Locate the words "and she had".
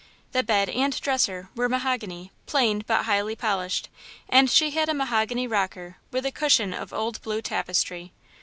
4.27-4.89